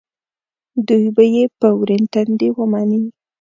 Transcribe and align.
دوی 0.87 1.05
به 1.15 1.23
یې 1.35 1.43
په 1.59 1.67
ورین 1.79 2.03
تندي 2.13 2.49
ومني. 2.53 3.01